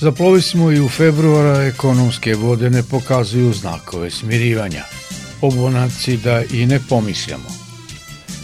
[0.00, 4.84] Zaplovi smo i u februara ekonomske vode ne pokazuju znakove smirivanja.
[5.40, 7.48] Obonaci da i ne pomišljamo.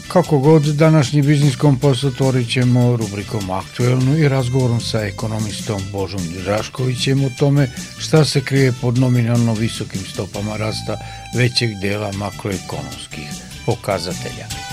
[0.08, 7.24] Kako god, današnji biznis kompas otvorit ćemo rubrikom aktuelnu i razgovorom sa ekonomistom Božom Draškovićem
[7.24, 10.96] o tome šta se krije pod nominalno visokim stopama rasta
[11.36, 13.28] većeg dela makroekonomskih
[13.66, 14.71] pokazatelja.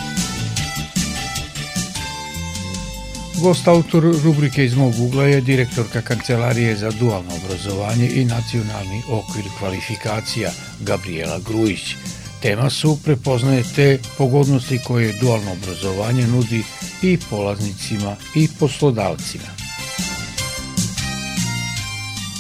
[3.42, 9.46] Gost autor rubrike iz mog ugla je direktorka Kancelarije za dualno obrazovanje i nacionalni okvir
[9.60, 11.96] kvalifikacija Gabriela Grujić.
[12.42, 16.64] Tema su prepoznaje te pogodnosti koje dualno obrazovanje nudi
[17.02, 19.50] i polaznicima i poslodavcima.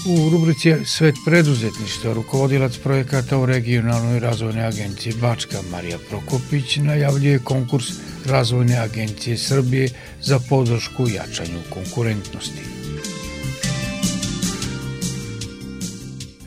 [0.05, 7.85] U rubrici Svet preduzetništva rukovodilac projekata u regionalnoj razvojnoj agenciji Bačka Marija Prokopić najavljuje konkurs
[8.25, 9.89] Razvojne agencije Srbije
[10.21, 12.61] za podršku jačanju konkurentnosti.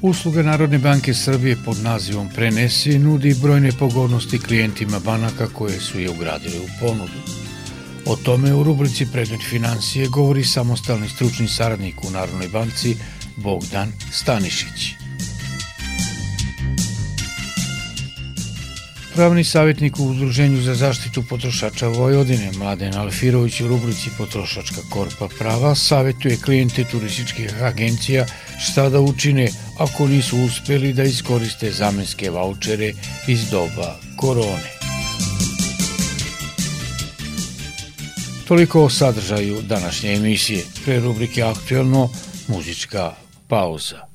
[0.02, 6.10] Usluga Narodne banke Srbije pod nazivom Prenesi nudi brojne pogodnosti klijentima banaka koje su je
[6.10, 7.20] ugradile u ponudu.
[8.06, 12.96] O tome u rubrici Predmet financije govori samostalni stručni saradnik u Narodnoj banci
[13.36, 15.01] Bogdan Stanišić.
[19.14, 25.74] Pravni savjetnik u Udruženju za zaštitu potrošača Vojvodine, Mladen Alfirović u rubrici Potrošačka korpa prava,
[25.74, 28.26] savjetuje klijente turističkih agencija
[28.60, 32.92] šta da učine ako nisu uspeli da iskoriste zamenske vaučere
[33.28, 34.72] iz doba korone.
[38.48, 40.64] Toliko o sadržaju današnje emisije.
[40.84, 42.10] Pre rubrike Aktuelno,
[42.48, 43.14] muzička
[43.48, 44.11] pauza.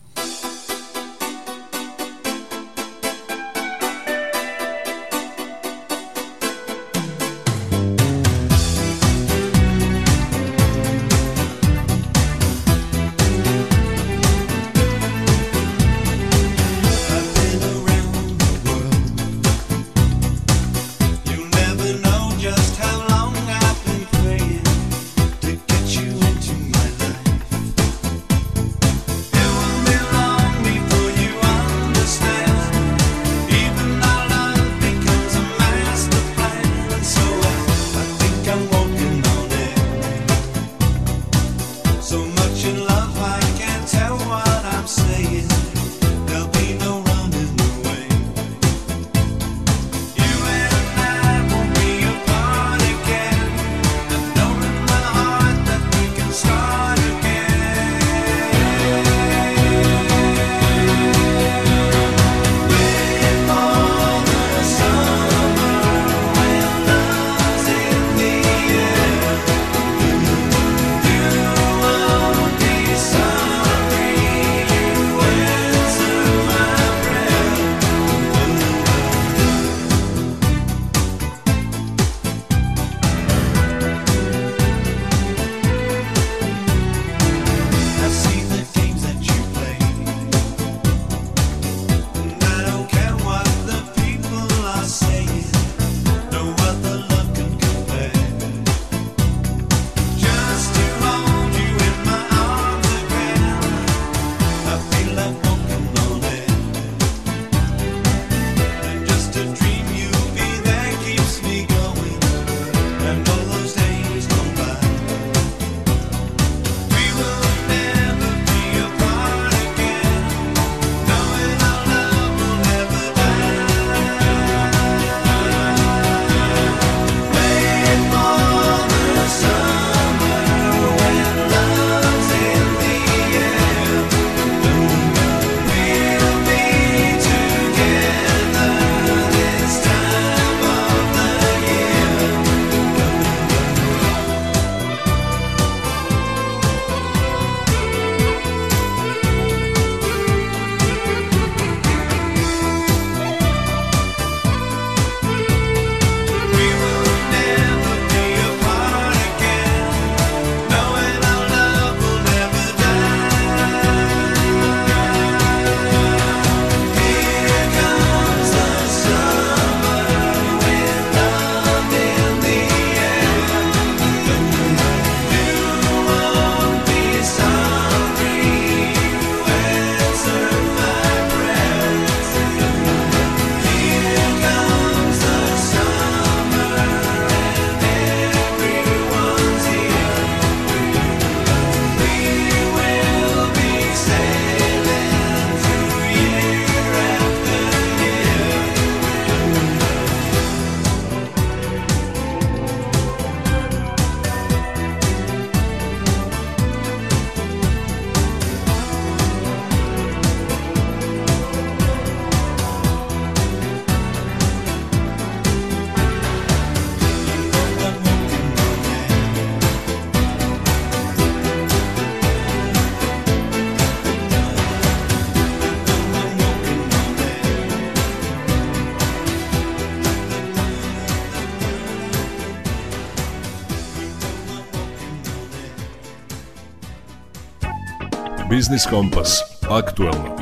[238.57, 239.41] Biznis Kompas.
[239.69, 240.35] Aktualno.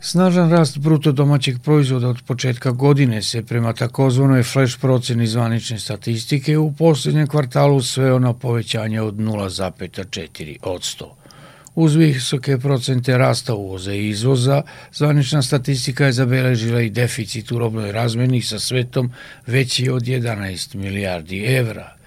[0.00, 6.58] Snažan rast bruto domaćeg proizvoda od početka godine se prema takozvanoj flash proceni zvanične statistike
[6.58, 11.04] u posljednjem kvartalu sveo na povećanje od 0,4 od 100.
[11.74, 14.62] Uz visoke procente rasta uvoza i izvoza,
[14.92, 19.12] zvanična statistika je zabeležila i deficit u robnoj razmeni sa svetom
[19.46, 21.97] veći od 11 milijardi evra.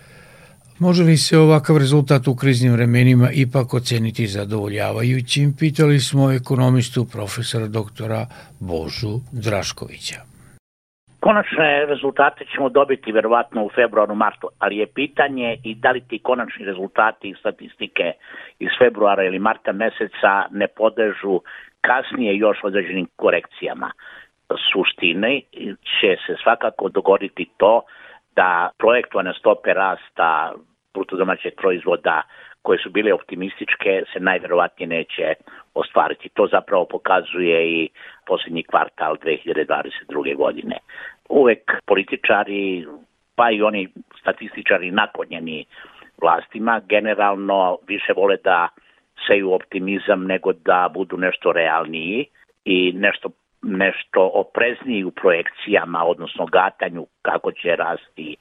[0.86, 7.68] Može li se ovakav rezultat u kriznim vremenima ipak oceniti zadovoljavajućim, pitali smo ekonomistu profesora
[7.80, 8.22] doktora
[8.72, 9.14] Božu
[9.46, 10.20] Draškovića.
[11.26, 16.20] Konačne rezultate ćemo dobiti verovatno u februaru, martu, ali je pitanje i da li ti
[16.30, 18.06] konačni rezultati i statistike
[18.60, 21.36] iz februara ili marta meseca ne podežu
[21.82, 23.92] kasnije još određenim korekcijama.
[24.72, 25.42] Suštine
[26.00, 27.82] će se svakako dogoditi to
[28.36, 30.54] da projektovane stope rasta
[30.94, 32.22] bruto domaćeg proizvoda
[32.62, 35.34] koje su bile optimističke se najverovatnije neće
[35.74, 36.30] ostvariti.
[36.30, 37.90] To zapravo pokazuje i
[38.28, 40.36] posljednji kvartal 2022.
[40.36, 40.78] godine.
[41.30, 42.86] Uvek političari,
[43.36, 43.88] pa i oni
[44.22, 45.66] statističari nakonjeni
[46.22, 48.68] vlastima, generalno više vole da
[49.28, 52.26] seju optimizam nego da budu nešto realniji
[52.66, 53.30] i nešto
[53.64, 58.36] nešto oprezniji u projekcijama, odnosno gatanju kako će rasti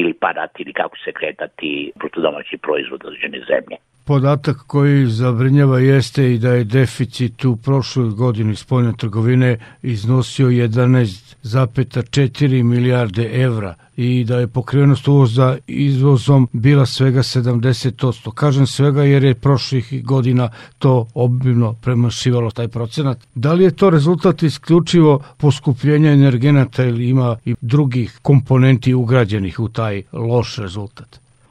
[0.00, 3.76] ili padati ili kako se kretati brutodomaći proizvod određene zemlje.
[4.06, 12.62] Podatak koji zabrinjava jeste i da je deficit u prošloj godini spoljne trgovine iznosio 11,4
[12.62, 18.34] milijarde evra i da je pokrivenost uvoza izvozom bila svega 70%.
[18.34, 20.48] Kažem svega jer je prošlih godina
[20.78, 23.18] to obimno premašivalo taj procenat.
[23.34, 29.68] Da li je to rezultat isključivo poskupljenja energenata ili ima i drugih komponenti ugrađenih u
[29.68, 31.08] taj loš rezultat?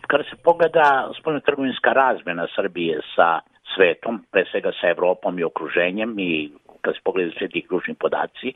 [0.07, 3.39] Kada se pogleda spoljno-trgovinska razmena Srbije sa
[3.75, 6.51] svetom, pre svega sa Evropom i okruženjem i
[6.85, 8.53] kad se pogleda sve ti ključni podaci,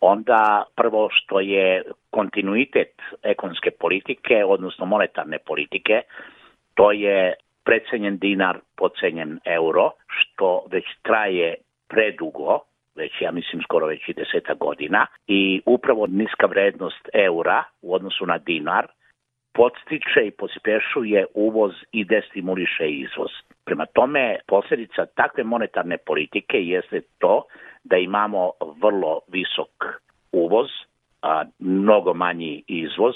[0.00, 2.92] onda prvo što je kontinuitet
[3.22, 6.02] ekonomske politike, odnosno monetarne politike,
[6.74, 7.34] to je
[7.64, 11.54] precenjen dinar, pocenjen euro, što već traje
[11.88, 12.58] predugo,
[12.94, 18.26] već ja mislim skoro već i deseta godina i upravo niska vrednost eura u odnosu
[18.26, 18.86] na dinar
[19.52, 23.30] podstiče i pospešuje uvoz i destimuliše izvoz.
[23.66, 27.42] Prema tome, posljedica takve monetarne politike jeste to
[27.84, 28.50] da imamo
[28.82, 29.84] vrlo visok
[30.32, 30.66] uvoz,
[31.22, 33.14] a, mnogo manji izvoz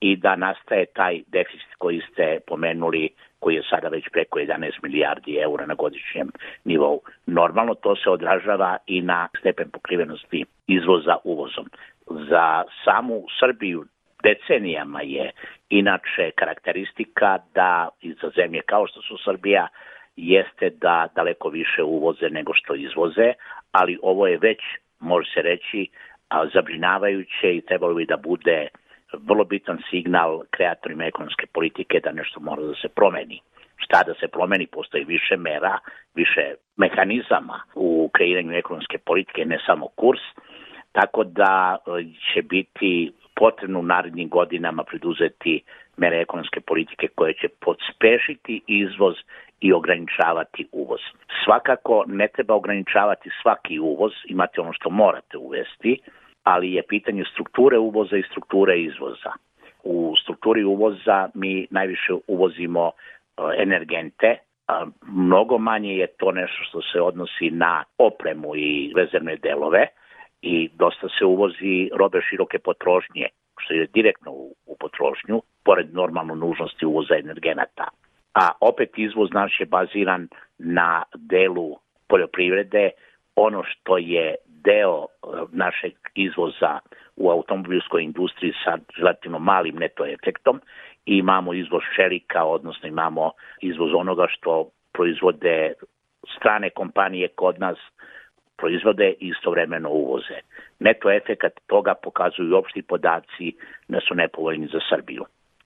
[0.00, 3.08] i da nastaje taj deficit koji ste pomenuli
[3.38, 6.28] koji je sada već preko 11 milijardi eura na godišnjem
[6.64, 7.00] nivou.
[7.26, 11.66] Normalno to se odražava i na stepen pokrivenosti izvoza uvozom.
[12.30, 13.84] Za samu Srbiju
[14.24, 15.30] decenijama je
[15.68, 17.88] inače karakteristika da
[18.22, 19.68] za zemlje kao što su Srbija
[20.16, 23.32] jeste da daleko više uvoze nego što izvoze,
[23.72, 24.60] ali ovo je već,
[25.00, 25.88] može se reći,
[26.54, 28.68] zabrinavajuće i trebalo bi da bude
[29.12, 33.40] vrlo bitan signal kreatorima ekonomske politike da nešto mora da se promeni.
[33.76, 35.78] Šta da se promeni, postoji više mera,
[36.14, 40.20] više mehanizama u kreiranju ekonomske politike, ne samo kurs,
[40.92, 45.62] tako da e, će biti potrebno u narednim godinama preduzeti
[45.96, 49.14] mere ekonomske politike koje će podspešiti izvoz
[49.60, 51.00] i ograničavati uvoz.
[51.44, 56.00] Svakako ne treba ograničavati svaki uvoz, imate ono što morate uvesti,
[56.42, 59.32] ali je pitanje strukture uvoza i strukture izvoza.
[59.84, 62.92] U strukturi uvoza mi najviše uvozimo e,
[63.62, 64.36] energente,
[64.68, 69.86] a mnogo manje je to nešto što se odnosi na opremu i rezervne delove
[70.44, 73.26] i dosta se uvozi robe široke potrošnje,
[73.58, 77.88] što je direktno u, u potrošnju, pored normalno nužnosti uvoza energenata.
[78.34, 81.76] A opet izvoz naš je baziran na delu
[82.08, 82.90] poljoprivrede,
[83.36, 85.06] ono što je deo e,
[85.52, 86.78] našeg izvoza
[87.16, 90.60] u automobilskoj industriji sa relativno malim neto efektom
[91.06, 95.72] i imamo izvoz šelika, odnosno imamo izvoz onoga što proizvode
[96.36, 97.78] strane kompanije kod nas
[98.56, 100.38] proizvode i istovremeno uvoze.
[100.78, 103.52] Neto efekat toga pokazuju opšti podaci
[103.88, 105.24] da su nepovoljni za Srbiju.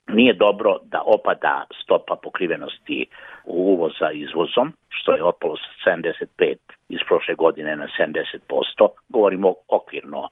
[0.09, 3.07] Nije dobro da opada stopa pokrivenosti
[3.45, 6.57] uvoza izvozom, što je opalo sa 75
[6.89, 10.29] iz prošle godine na 70%, govorimo okvirno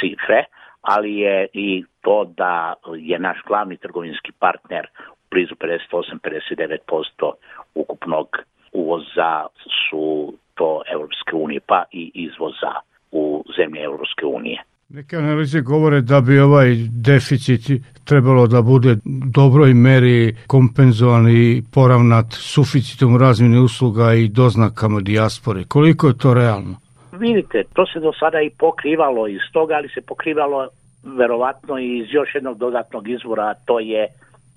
[0.00, 0.44] cifre,
[0.80, 4.86] ali je i to da je naš glavni trgovinski partner
[5.30, 7.32] blizu 58-59%
[7.74, 8.36] ukupnog
[8.72, 9.46] uvoza
[9.80, 12.72] su to Evropske unije, pa i izvoza
[13.12, 14.58] u zemlje Evropske unije.
[14.88, 16.68] Neke analize govore da bi ovaj
[17.10, 17.64] deficit
[18.04, 18.92] trebalo da bude
[19.40, 25.60] dobroj meri kompenzovani poravnat suficitom razmjene usluga i doznakama dijaspore.
[25.68, 26.74] Koliko je to realno?
[27.12, 30.68] Vidite, to se do sada i pokrivalo iz toga, ali se pokrivalo
[31.04, 34.06] verovatno i iz još jednog dodatnog izvora, to je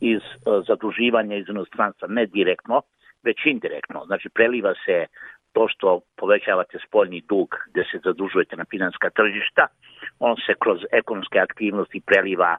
[0.02, 2.82] iz uh, zaduživanja iz inostranstva, ne direktno,
[3.24, 4.06] već indirektno.
[4.06, 5.06] Znači, preliva se
[5.54, 9.68] to što povećavate spoljni dug gde se zadužujete na finanska tržišta,
[10.20, 12.58] on se kroz ekonomske aktivnosti preliva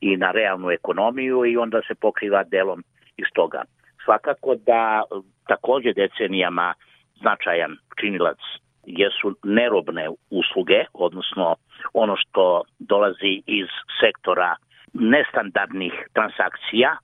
[0.00, 2.84] i na realnu ekonomiju i onda se pokriva delom
[3.16, 3.62] iz toga.
[4.04, 5.02] Svakako da
[5.48, 6.74] takođe decenijama
[7.20, 8.38] značajan činilac
[8.86, 11.56] jesu nerobne usluge, odnosno
[11.92, 13.66] ono što dolazi iz
[14.00, 14.56] sektora
[14.92, 16.96] nestandardnih transakcija,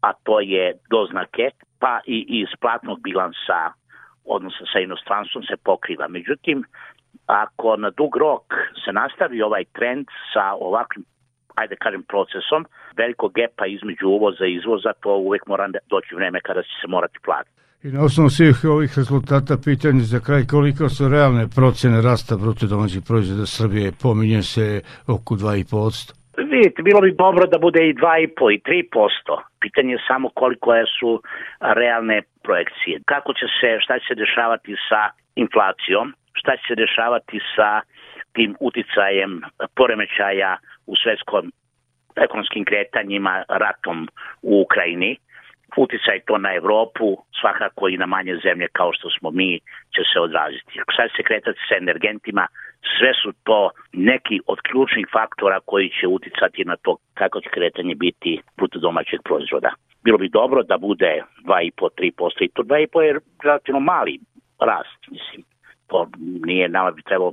[0.00, 3.72] a to je doznake, pa i iz platnog bilansa,
[4.24, 6.08] odnosno sa inostranstvom se pokriva.
[6.08, 6.64] Međutim,
[7.26, 8.44] ako na dug rok
[8.84, 11.04] se nastavi ovaj trend sa ovakvim
[11.54, 16.62] ajde kažem procesom, velikog gepa između uvoza i izvoza, to uvek mora doći vreme kada
[16.62, 17.56] će se morati platiti.
[17.82, 22.66] I na osnovu svih ovih rezultata pitanje za kraj koliko su realne procene rasta bruto
[22.66, 26.21] domaćih proizvoda Srbije, pominje se oko 2,5%.
[26.36, 28.60] Vidite, bilo bi dobro da bude i 2,5 i
[28.92, 29.40] 3%.
[29.60, 31.22] Pitanje je samo koliko su
[31.60, 33.00] realne projekcije.
[33.04, 37.80] Kako će se, šta će se dešavati sa inflacijom, šta će se dešavati sa
[38.32, 39.42] tim uticajem
[39.76, 41.52] poremećaja u svetskom
[42.16, 44.08] ekonomskim kretanjima, ratom
[44.42, 45.16] u Ukrajini,
[45.76, 49.60] uticaj to na Evropu, svakako i na manje zemlje kao što smo mi,
[49.94, 50.80] će se odraziti.
[50.96, 52.46] Sad se kretati sa energentima,
[52.98, 57.94] sve su to neki od ključnih faktora koji će uticati na to kako će kretanje
[57.94, 59.70] biti bruto domaćeg proizvoda.
[60.04, 64.18] Bilo bi dobro da bude 2,5-3% i to 2,5 je relativno mali
[64.60, 65.44] rast, mislim.
[65.86, 66.06] To
[66.46, 67.32] nije, nama bi trebalo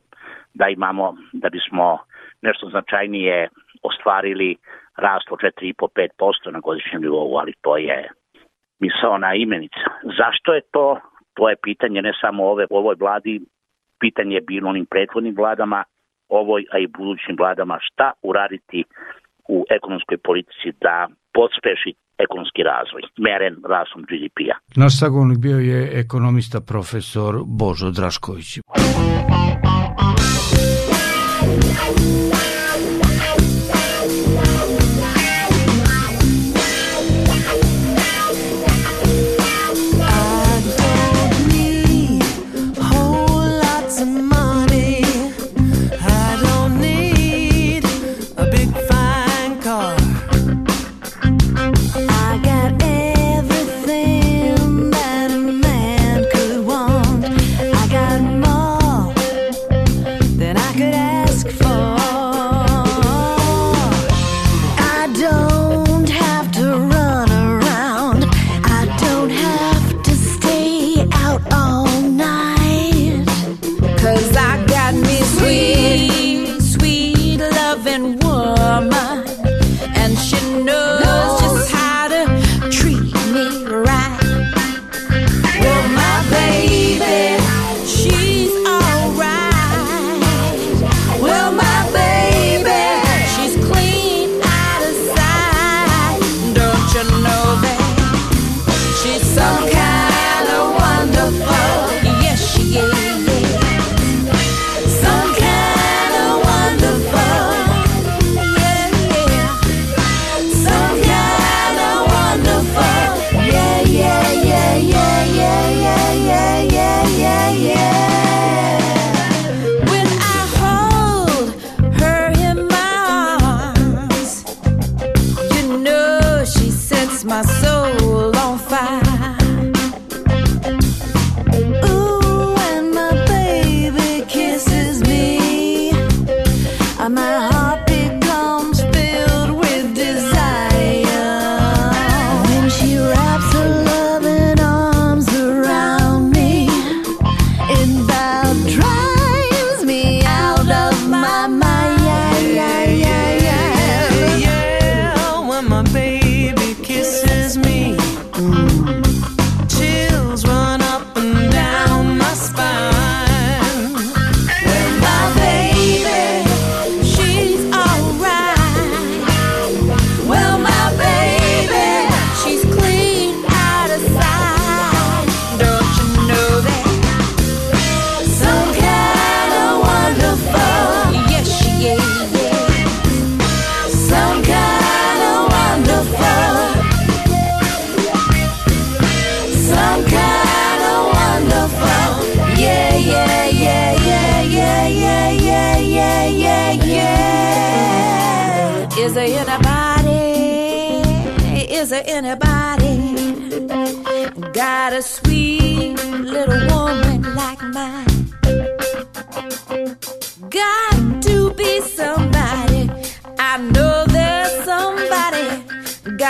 [0.53, 1.97] da imamo, da bismo
[2.41, 3.49] nešto značajnije
[3.83, 4.55] ostvarili
[4.97, 8.09] rast od 4,5-5% na godišnjem nivou, ali to je
[8.79, 9.85] misaona imenica.
[10.17, 10.99] Zašto je to?
[11.33, 13.41] To je pitanje ne samo ove, ovoj vladi,
[13.99, 15.83] pitanje je bilo onim prethodnim vladama,
[16.29, 18.83] ovoj, a i budućim vladama, šta uraditi
[19.47, 21.91] u ekonomskoj politici da podspeši
[22.25, 24.55] ekonomski razvoj, meren rastom GDP-a.
[24.75, 28.49] Naš sagovornik bio je ekonomista profesor Božo Drašković.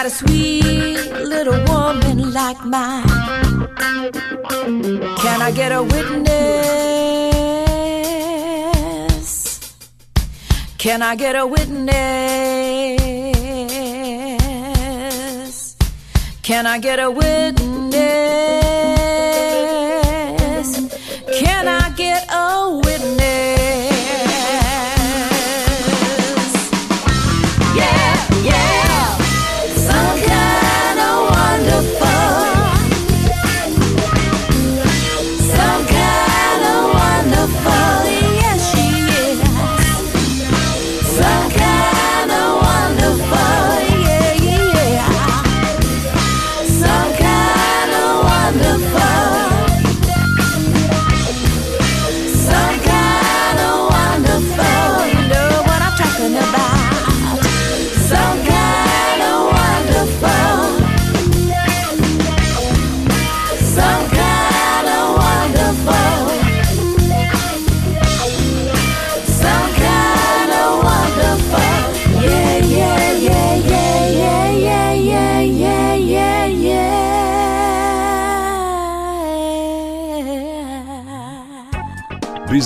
[0.09, 3.05] A sweet little woman like mine.
[5.23, 6.29] Can I get a witness?
[10.79, 11.95] Can I get a witness?
[16.41, 17.68] Can I get a witness?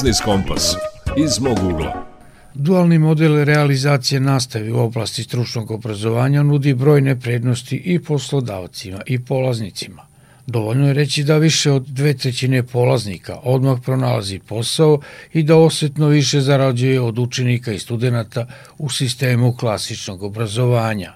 [0.03, 0.75] Biznis Kompas
[1.17, 2.05] iz mog ugla.
[2.53, 10.01] Dualni model realizacije nastave u oblasti stručnog obrazovanja nudi brojne prednosti i poslodavcima i polaznicima.
[10.47, 14.99] Dovoljno je reći da više od dve trećine polaznika odmah pronalazi posao
[15.33, 21.13] i da osetno više zarađuje od učenika i studenta u sistemu klasičnog obrazovanja.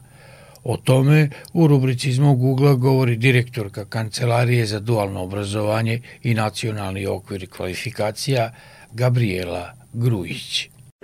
[0.64, 7.06] O tome u rubrici iz mog ugla govori direktorka Kancelarije za dualno obrazovanje i nacionalni
[7.06, 8.52] okvir kvalifikacija
[9.02, 9.64] Gabriela
[10.04, 10.50] Grujić.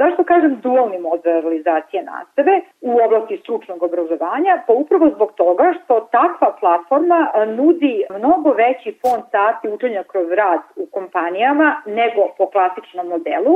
[0.02, 4.54] Zašto kažem dualni model realizacije nastave u oblasti stručnog obrazovanja?
[4.68, 10.28] Pa upravo zbog toga što takva platforma a, nudi mnogo veći fond sati učenja kroz
[10.32, 13.56] rad u kompanijama nego po klasičnom modelu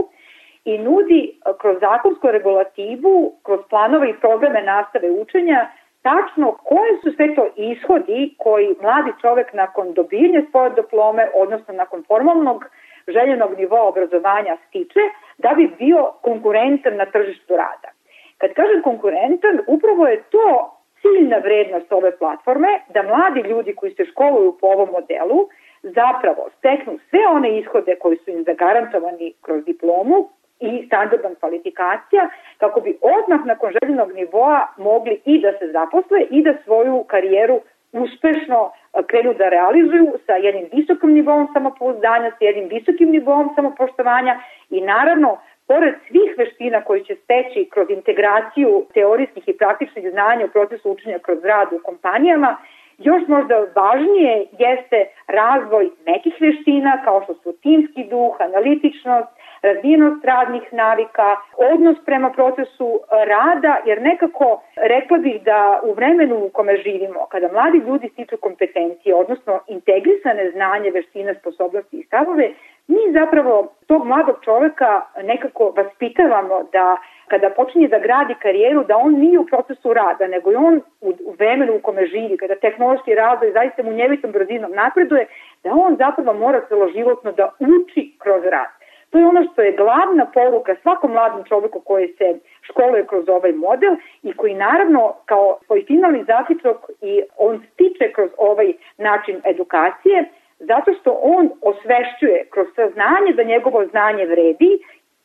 [0.66, 5.60] i nudi a, kroz zakonsku regulativu, kroz planove i programe nastave učenja
[6.02, 12.04] tačno koje su sve to ishodi koji mladi čovek nakon dobijanja svoje diplome, odnosno nakon
[12.08, 12.66] formalnog
[13.08, 15.00] željenog nivoa obrazovanja stiče,
[15.38, 17.90] da bi bio konkurentan na tržištu rada.
[18.38, 24.06] Kad kažem konkurentan, upravo je to ciljna vrednost ove platforme, da mladi ljudi koji se
[24.06, 25.48] školuju po ovom modelu
[25.84, 32.82] zapravo steknu sve one ishode koji su im zagarantovani kroz diplomu i standardan kvalifikacija, kako
[32.82, 37.60] bi odmah nakon željenog nivoa mogli i da se zaposle i da svoju karijeru
[38.04, 38.72] uspešno
[39.08, 45.38] krenu da realizuju sa jednim visokim nivom samopouzdanja, sa jednim visokim nivom samopoštovanja i naravno
[45.68, 51.20] pored svih veština koji će steći kroz integraciju teorijskih i praktičnih znanja u procesu učenja
[51.20, 52.58] kroz rad u kompanijama,
[52.98, 59.30] još možda važnije jeste razvoj nekih veština kao što su timski duh, analitičnost,
[59.62, 66.50] razvijenost radnih navika, odnos prema procesu rada, jer nekako rekla bih da u vremenu u
[66.50, 72.50] kome živimo, kada mladi ljudi stiču kompetencije, odnosno integrisane znanje, veštine, sposobnosti i stavove,
[72.88, 79.14] mi zapravo tog mladog čoveka nekako vaspitavamo da kada počinje da gradi karijeru, da on
[79.14, 83.52] nije u procesu rada, nego je on u, vremenu u kome živi, kada tehnološki razvoj
[83.52, 85.26] zaista mu njevitom brzinom napreduje,
[85.64, 88.77] da on zapravo mora celoživotno da uči kroz rad.
[89.18, 93.52] To je ono što je glavna poruka svakom mladom čoveku koji se školuje kroz ovaj
[93.52, 100.26] model i koji naravno kao svoj finalni zaključak i on stiče kroz ovaj način edukacije
[100.60, 104.72] zato što on osvešćuje kroz saznanje da njegovo znanje vredi,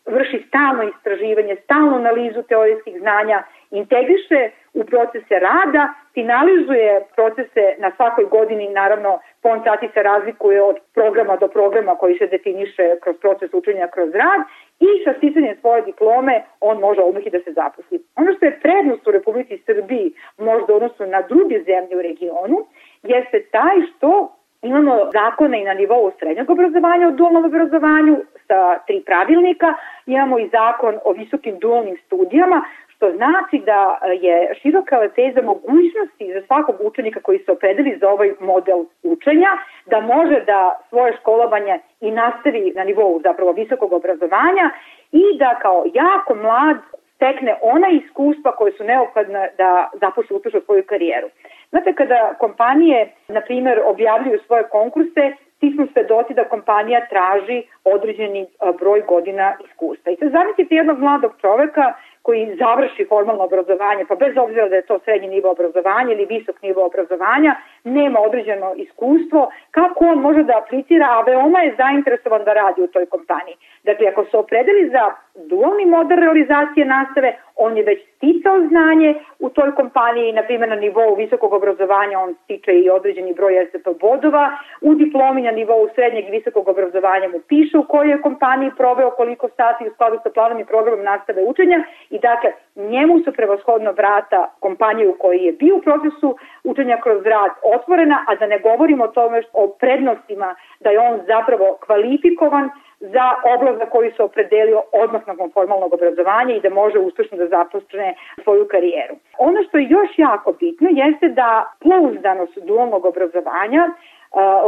[0.07, 8.25] vrši stalno istraživanje, stalnu analizu teorijskih znanja, integriše u procese rada, finalizuje procese na svakoj
[8.25, 13.55] godini, naravno fond sati se razlikuje od programa do programa koji se definiše kroz proces
[13.55, 14.41] učenja kroz rad
[14.81, 18.03] i sa sticanjem svoje diplome on može odmah i da se zaposli.
[18.17, 22.57] Ono što je prednost u Republici Srbiji možda odnosno na druge zemlje u regionu
[23.03, 24.33] jeste taj što
[24.63, 29.75] Imamo zakone i na nivou srednjeg obrazovanja o dualnom obrazovanju sa tri pravilnika,
[30.07, 32.63] imamo i zakon o visokim dualnim studijama,
[33.03, 38.33] što znači da je široka lepeza mogućnosti za svakog učenika koji se opredeli za ovaj
[38.41, 39.49] model učenja,
[39.87, 44.71] da može da svoje školovanje i nastavi na nivou zapravo visokog obrazovanja
[45.13, 46.77] i da kao jako mlad
[47.15, 51.29] stekne ona iskustva koje su neophodne da započne uspešno svoju karijeru.
[51.71, 58.47] Znate, kada kompanije, na primer, objavljuju svoje konkurse, ti smo svedoci da kompanija traži određeni
[58.79, 60.13] broj godina iskustva.
[60.13, 64.87] I sad zamislite jednog mladog čoveka koji završi formalno obrazovanje, pa bez obzira da je
[64.87, 70.61] to srednji nivo obrazovanja ili visok nivo obrazovanja, nema određeno iskustvo, kako on može da
[70.65, 73.57] aplicira, a veoma je zainteresovan da radi u toj kompaniji.
[73.85, 79.49] Dakle, ako se opredeli za dualni model realizacije nastave, on je već sticao znanje u
[79.49, 84.45] toj kompaniji, na primjer na nivou visokog obrazovanja on stiče i određeni broj SCP bodova,
[84.81, 89.49] u diplomi na nivou srednjeg i visokog obrazovanja mu piše u kojoj kompaniji proveo koliko
[89.57, 94.55] sati u skladu sa planom i programom nastave učenja i dakle njemu su prevashodno vrata
[94.61, 99.05] kompanije u kojoj je bio u procesu učenja kroz rad otvorena, a da ne govorimo
[99.05, 104.83] o tome o prednostima da je on zapravo kvalifikovan za oblast za koju se opredelio
[104.93, 109.15] odmah nakon formalnog obrazovanja i da može uspešno da započne svoju karijeru.
[109.39, 113.91] Ono što je još jako bitno jeste da pouzdanost dualnog obrazovanja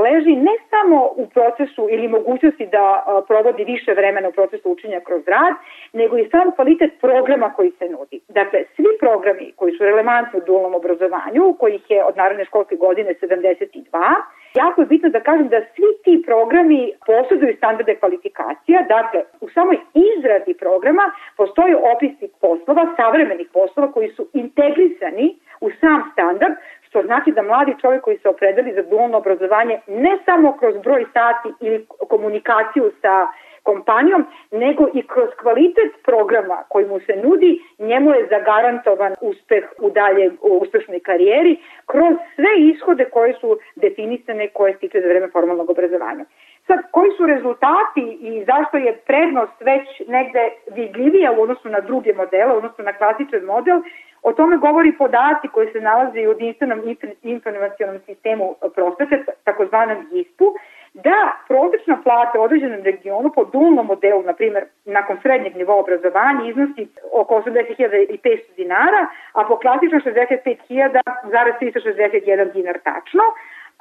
[0.05, 5.22] leži ne samo u procesu ili mogućnosti da provodi više vremena u procesu učenja kroz
[5.27, 5.55] rad,
[5.92, 8.20] nego i sam kvalitet programa koji se nudi.
[8.29, 13.14] Dakle, svi programi koji su relevantni u dualnom obrazovanju, kojih je od narodne školske godine
[13.22, 14.14] 72,
[14.55, 19.79] jako je bitno da kažem da svi ti programi posjeduju standarde kvalifikacija, dakle, u samoj
[19.94, 26.55] izradi programa postoje opisi poslova, savremenih poslova koji su integrisani u sam standard,
[26.94, 31.04] što znači da mladi čovjek koji se opredeli za dualno obrazovanje ne samo kroz broj
[31.12, 33.26] sati ili komunikaciju sa
[33.62, 39.90] kompanijom, nego i kroz kvalitet programa koji mu se nudi, njemu je zagarantovan uspeh u
[39.90, 45.70] dalje u uspešnoj karijeri kroz sve ishode koje su definisane koje stiče za vreme formalnog
[45.70, 46.24] obrazovanja.
[46.66, 52.12] Sad, koji su rezultati i zašto je prednost već negde vidljivija u odnosu na druge
[52.14, 53.78] modele, u odnosu na klasičan model,
[54.24, 56.80] o tome govori podaci koji se nalaze u jedinstvenom
[57.22, 60.54] informacionalnom sistemu prosvete, takozvanom GISP-u,
[60.94, 66.50] da prosečna plata u određenom regionu po dualnom modelu, na primjer, nakon srednjeg nivoa obrazovanja
[66.50, 73.22] iznosi oko 80.500 dinara, a po klasično 65.000,361 dinar tačno,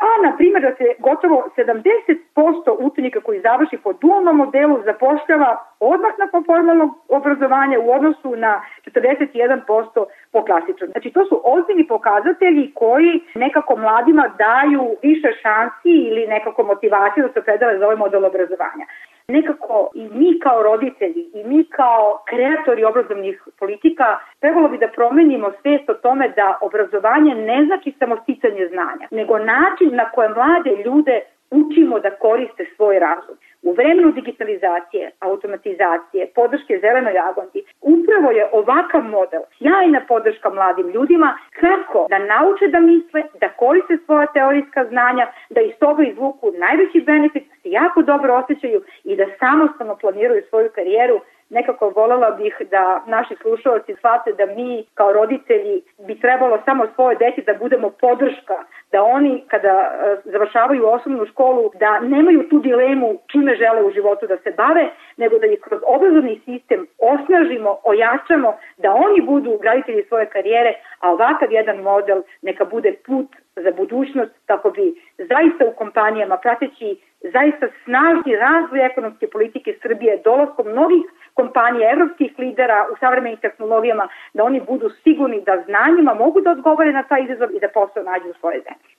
[0.04, 6.13] a na primjer da se gotovo 70% učenika koji završi po dualnom modelu zapošljava odmah
[6.20, 10.89] nakon formalnog obrazovanja u odnosu na 41% po klasičnom.
[10.92, 17.34] Znači to su ozbiljni pokazatelji koji nekako mladima daju više šansi ili nekako motivaciju da
[17.34, 18.86] se predale za ovaj model obrazovanja
[19.27, 25.51] nekako i mi kao roditelji i mi kao kreatori obrazovnih politika trebalo bi da promenimo
[25.62, 30.83] svest o tome da obrazovanje ne znači samo sticanje znanja, nego način na koje mlade
[30.86, 33.36] ljude učimo da koriste svoj razum.
[33.62, 41.38] U vremenu digitalizacije, automatizacije, podrške zelenoj agondi, upravo je ovakav model sjajna podrška mladim ljudima
[41.60, 47.01] kako da nauče da misle, da koriste svoja teorijska znanja, da iz toga izvuku najveći
[47.01, 52.62] benefit, da se jako dobro osjećaju i da samostalno planiraju svoju karijeru nekako volela bih
[52.71, 57.89] da naši slušalci shvate da mi kao roditelji bi trebalo samo svoje deci da budemo
[57.89, 58.58] podrška,
[58.91, 64.27] da oni kada e, završavaju osnovnu školu da nemaju tu dilemu čime žele u životu
[64.27, 70.03] da se bave, nego da ih kroz obrazovni sistem osnažimo, ojačamo, da oni budu graditelji
[70.03, 75.72] svoje karijere, a ovakav jedan model neka bude put za budućnost kako bi zaista u
[75.72, 76.98] kompanijama prateći
[77.34, 84.44] zaista snažni razvoj ekonomske politike Srbije dolaskom novih kompanija, evropskih lidera u savremenim tehnologijama, da
[84.44, 88.30] oni budu sigurni da znanjima mogu da odgovore na taj izazov i da posao nađu
[88.30, 88.94] u svoje zemlje.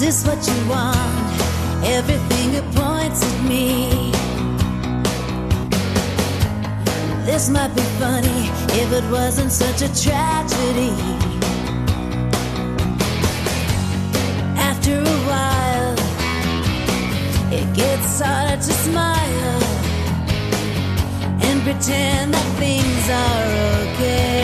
[0.00, 0.96] Is this what you want?
[1.84, 4.10] Everything it points at me.
[7.26, 8.48] This might be funny
[8.80, 10.94] if it wasn't such a tragedy.
[14.56, 15.98] After a while,
[17.52, 19.62] it gets harder to smile
[21.42, 24.39] and pretend that things are okay.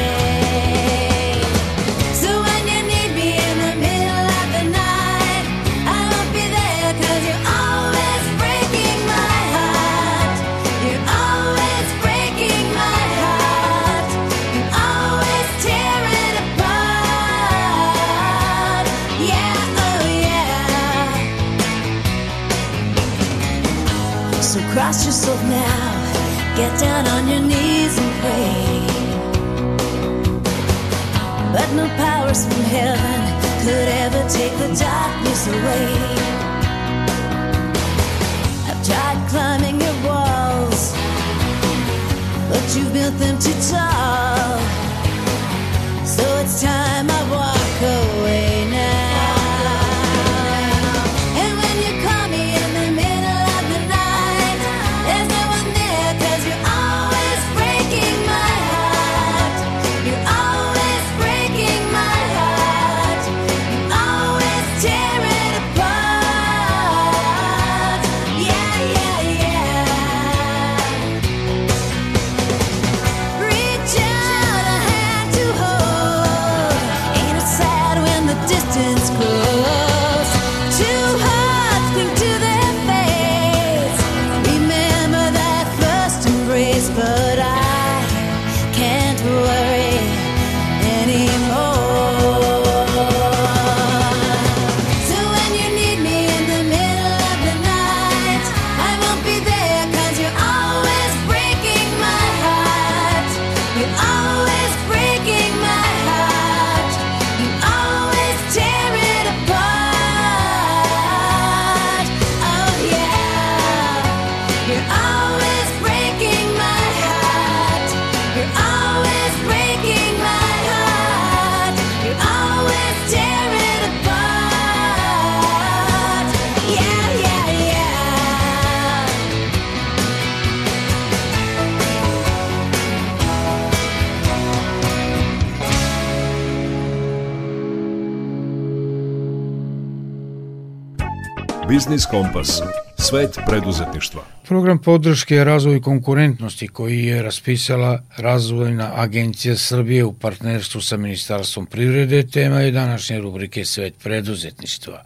[141.77, 142.63] Biznis Kompas.
[142.99, 144.23] Svet preduzetništva.
[144.49, 152.27] Program podrške razvoju konkurentnosti koji je raspisala Razvojna agencija Srbije u partnerstvu sa Ministarstvom privrede
[152.27, 155.03] tema je današnje rubrike Svet preduzetništva.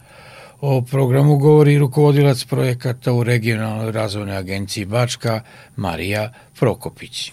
[0.60, 5.40] O programu govori rukovodilac projekata u regionalnoj razvojnoj agenciji Bačka
[5.76, 7.32] Marija Prokopić.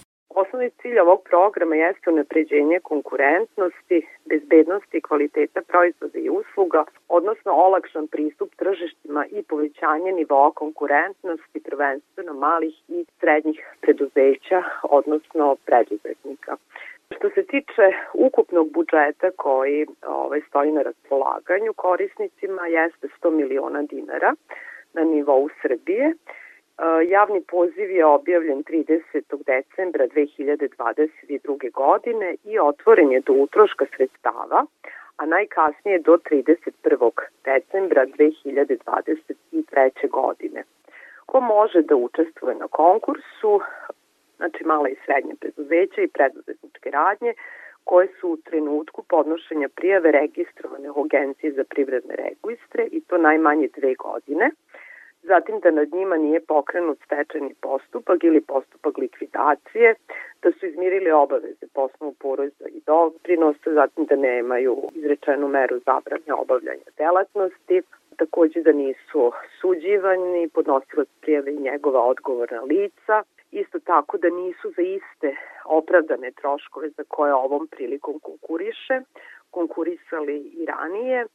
[0.58, 8.06] Osnovni cilj ovog programa jeste unapređenje konkurentnosti, bezbednosti i kvaliteta proizvoda i usluga, odnosno olakšan
[8.06, 16.56] pristup tržištima i povećanje nivoa konkurentnosti prvenstveno malih i srednjih preduzeća, odnosno preduzetnika.
[17.16, 24.34] Što se tiče ukupnog budžeta koji ovaj, stoji na raspolaganju korisnicima jeste 100 miliona dinara
[24.94, 26.14] na nivou Srbije.
[26.78, 29.44] Uh, Javni poziv je objavljen 30.
[29.46, 31.72] decembra 2022.
[31.72, 34.66] godine i otvoren je do utroška sredstava,
[35.16, 37.10] a najkasnije do 31.
[37.44, 40.10] decembra 2023.
[40.10, 40.64] godine.
[41.26, 43.60] Ko može da učestvuje na konkursu?
[44.36, 47.34] Znači mala i srednje preduzeća i preduzetničke radnje
[47.84, 53.68] koje su u trenutku podnošenja prijave registrovane u Agenciji za privredne registre i to najmanje
[53.76, 54.50] dve godine
[55.22, 59.94] zatim da nad njima nije pokrenut stečajni postupak ili postupak likvidacije,
[60.42, 62.14] da su izmirili obaveze po osnovu
[62.68, 67.82] i doprinosa, zatim da nemaju izrečenu meru zabrane obavljanja delatnosti,
[68.16, 74.82] takođe da nisu suđivani, podnosilac prijave i njegova odgovorna lica, isto tako da nisu za
[74.82, 79.00] iste opravdane troškove za koje ovom prilikom konkuriše,
[79.50, 81.26] konkurisali i ranije,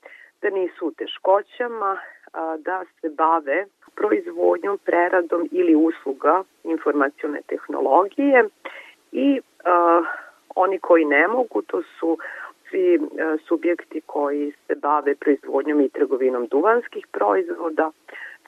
[0.44, 1.98] da nisu u teškoćama,
[2.58, 8.46] da se bave proizvodnjom, preradom ili usluga informacione tehnologije.
[9.12, 9.42] I
[10.56, 12.18] oni koji ne mogu, to su
[12.70, 17.92] svi a, subjekti koji se bave proizvodnjom i trgovinom duvanskih proizvoda,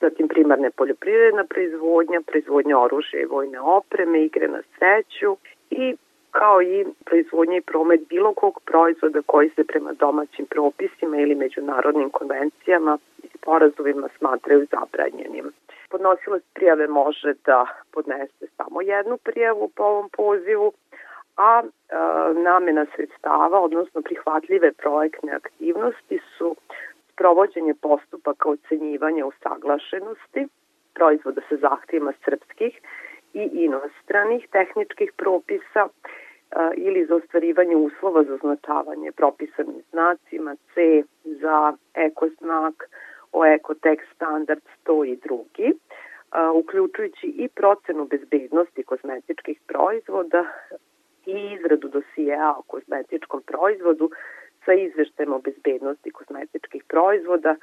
[0.00, 5.36] zatim primarne poljoprivredna proizvodnja, proizvodnja oružja i vojne opreme, igre na sreću
[5.70, 5.96] i
[6.38, 12.10] kao i proizvodnja i promet bilo kog proizvoda koji se prema domaćim propisima ili međunarodnim
[12.10, 15.52] konvencijama i sporazumima smatraju zabranjenim.
[15.90, 20.72] Podnosilac prijave može da podnese samo jednu prijavu po ovom pozivu,
[21.36, 21.68] a e,
[22.34, 26.56] namena sredstava, odnosno prihvatljive projektne aktivnosti su
[27.12, 30.48] sprovođenje postupaka ocenjivanja usaglašenosti
[30.94, 32.80] proizvoda sa zahtjevima srpskih
[33.34, 35.88] i inostranih tehničkih propisa
[36.76, 42.88] ili za ostvarivanje uslova za označavanje propisanim znacima, C za ekoznak,
[43.32, 45.72] o Ecotex standard 100 i drugi,
[46.54, 50.44] uključujući i procenu bezbednosti kozmetičkih proizvoda
[51.26, 54.10] i izradu dosijeja o kozmetičkom proizvodu
[54.64, 57.56] sa izveštajem o bezbednosti kozmetičkih proizvoda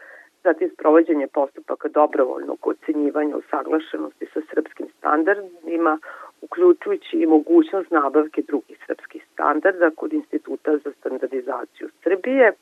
[0.44, 6.00] zatim sprovođenje postupaka dobrovoljnog ocenjivanja usaglašenosti sa srpskim standardima,
[6.42, 12.54] uključujući i mogućnost nabavke drugih srpskih standarda kod Instituta za standardizaciju Srbije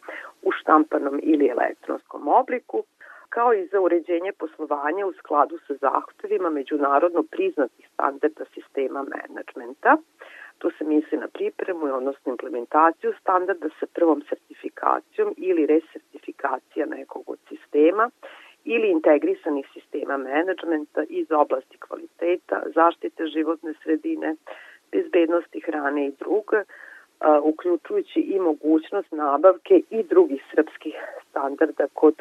[0.44, 2.84] u štampanom ili elektronskom obliku,
[3.30, 9.98] kao i za uređenje poslovanja u skladu sa zahtevima međunarodno priznatih standarda sistema menadžmenta.
[10.62, 17.40] Tu se misli na pripremu, odnosno implementaciju standarda sa prvom sertifikacijom ili resertifikacija nekog od
[17.50, 18.10] sistema
[18.66, 24.36] ili integrisanih sistema menadžmenta iz oblasti kvaliteta, zaštite životne sredine,
[24.92, 26.64] bezbednosti hrane i druga,
[27.44, 30.96] uključujući i mogućnost nabavke i drugih srpskih
[31.30, 32.16] standarda kod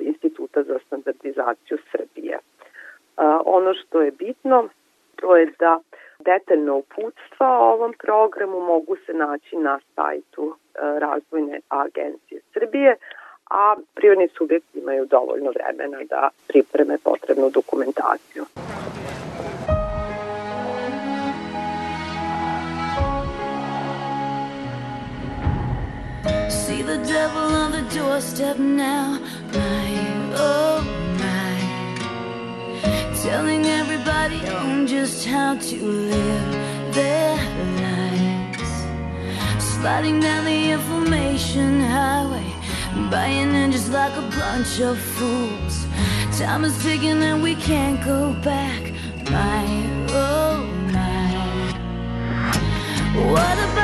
[0.00, 2.38] Instituta za standardizaciju Srbije.
[3.44, 4.68] Ono što je bitno,
[5.16, 5.80] to je da
[6.18, 10.56] detaljno uputstva o ovom programu mogu se naći na sajtu
[10.98, 12.96] Razvojne agencije Srbije,
[13.50, 18.44] a privredni subjekti imaju dovoljno vremena da pripreme potrebnu dokumentaciju.
[26.50, 29.18] See the devil on the doorstep now,
[29.52, 29.88] my
[30.36, 30.97] oh.
[33.28, 37.36] Telling everybody on just how to live their
[37.84, 38.70] lives.
[39.62, 42.50] Sliding down the information highway,
[43.10, 45.86] buying in just like a bunch of fools.
[46.38, 48.82] Time is ticking and we can't go back,
[49.30, 49.66] my
[50.08, 50.64] oh
[50.94, 51.28] my.
[53.30, 53.77] What about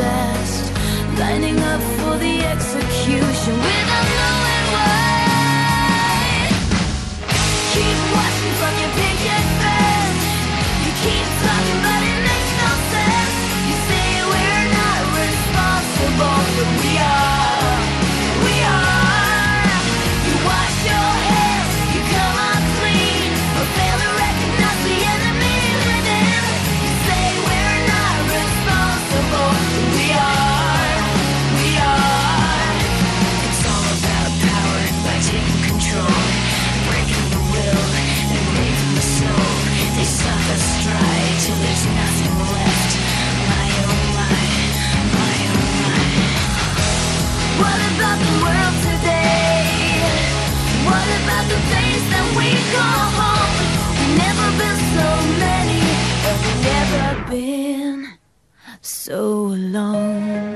[0.00, 0.72] asked.
[1.18, 5.13] Lining up for the execution without knowing why.
[59.04, 60.53] so long.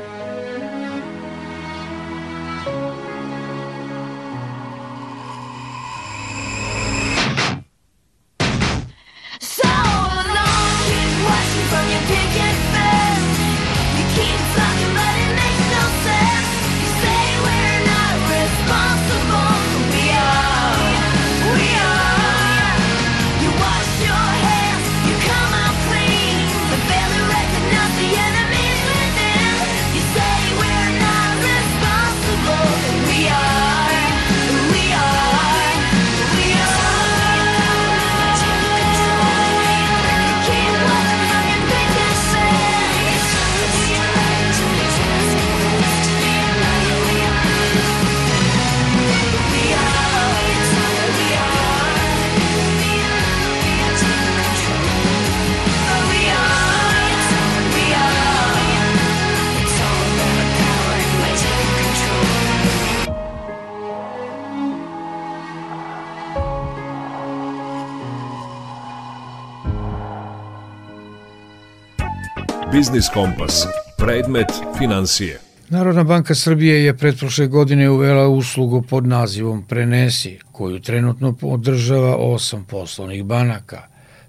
[72.89, 73.67] Biznis Kompas.
[73.99, 74.47] Predmet
[74.79, 75.41] financije.
[75.71, 82.67] Narodna banka Srbije je pretprošle godine uvela uslugu pod nazivom Prenesi, koju trenutno podržava osam
[82.71, 83.79] poslovnih banaka.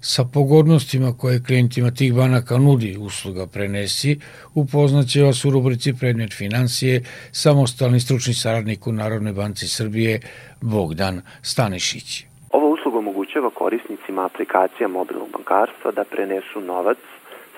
[0.00, 4.18] Sa pogodnostima koje klijentima tih banaka nudi usluga Prenesi,
[4.54, 7.02] upoznaće vas u rubrici Predmet financije
[7.32, 10.20] samostalni stručni saradnik u Narodnoj banci Srbije
[10.60, 12.24] Bogdan Stanišić.
[12.52, 16.98] Ova usluga omogućava korisnicima aplikacija mobilnog bankarstva da prenesu novac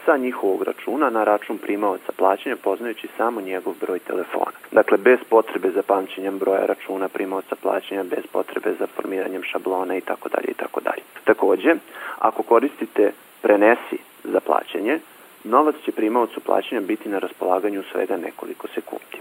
[0.04, 4.56] sa njihovog računa na račun primaoca plaćanja poznajući samo njegov broj telefona.
[4.72, 10.00] Dakle, bez potrebe za pamćenjem broja računa primaoca plaćanja, bez potrebe za formiranjem šablona i
[10.00, 11.02] tako dalje i tako dalje.
[11.24, 11.74] Takođe,
[12.18, 14.98] ako koristite prenesi za plaćanje,
[15.44, 19.18] novac će primaocu plaćanja biti na raspolaganju svega nekoliko sekundi.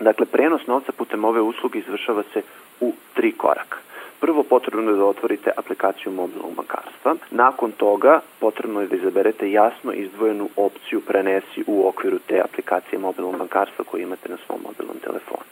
[0.00, 2.42] Dakle, prenos novca putem ove usluge izvršava se
[2.80, 3.78] u tri koraka.
[4.24, 7.14] Prvo potrebno je da otvorite aplikaciju mobilnog bankarstva.
[7.30, 13.36] Nakon toga potrebno je da izaberete jasno izdvojenu opciju prenesi u okviru te aplikacije mobilnog
[13.38, 15.44] bankarstva koju imate na svom mobilnom telefonu.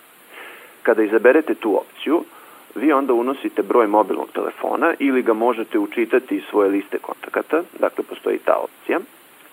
[0.83, 2.25] Kada izaberete tu opciju,
[2.75, 8.05] vi onda unosite broj mobilnog telefona ili ga možete učitati iz svoje liste kontakata, dakle
[8.05, 8.99] postoji ta opcija,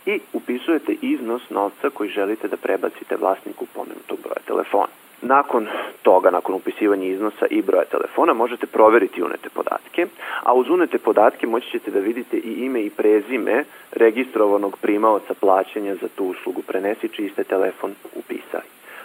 [0.06, 4.94] i upisujete iznos novca koji želite da prebacite vlasniku pomenutog broja telefona.
[5.22, 5.68] Nakon
[6.02, 10.08] toga, nakon upisivanja iznosa i broja telefona, možete proveriti unete podatke,
[10.44, 15.96] a uz unete podatke moći ćete da vidite i ime i prezime registrovanog primaoca plaćanja
[15.96, 18.64] za tu uslugu prenesi čiji ste telefon upisali.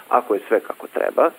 [0.08, 1.30] Ako je sve kako treba,